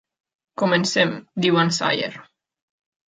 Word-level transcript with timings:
"Comencem", 0.61 1.13
diu 1.47 1.61
en 1.65 1.73
Sayer. 1.81 2.11